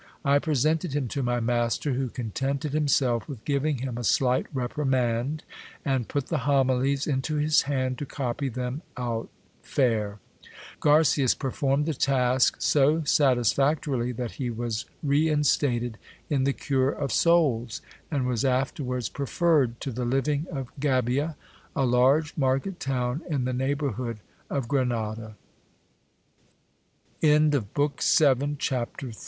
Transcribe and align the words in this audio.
I 0.25 0.39
presented 0.39 0.95
him 0.95 1.07
to 1.09 1.21
my 1.21 1.39
master, 1.39 1.93
who 1.93 2.09
contented 2.09 2.73
himself 2.73 3.29
with 3.29 3.45
giving 3.45 3.77
him 3.77 3.99
a 3.99 4.03
slight 4.03 4.47
reprimand, 4.51 5.43
and 5.85 6.07
put 6.07 6.25
the 6.25 6.39
homilies 6.39 7.05
into 7.05 7.35
his 7.35 7.61
hand, 7.69 7.99
to 7.99 8.07
copy 8.07 8.49
them 8.49 8.81
out 8.97 9.29
fair. 9.61 10.17
Garcias 10.79 11.35
performed 11.35 11.85
the 11.85 11.93
task 11.93 12.55
so 12.57 13.03
satisfactorily, 13.03 14.11
that 14.13 14.31
he 14.41 14.49
was 14.49 14.85
reinstated 15.03 15.99
in 16.31 16.45
the 16.45 16.51
cure 16.53 16.89
of 16.89 17.11
souls, 17.11 17.79
and 18.09 18.25
was 18.25 18.43
afterwards 18.43 19.07
preferred 19.07 19.79
to 19.81 19.91
the 19.91 20.03
living 20.03 20.47
of 20.51 20.69
Gabia, 20.79 21.35
a 21.75 21.85
large 21.85 22.35
market 22.37 22.79
town 22.79 23.21
in 23.29 23.45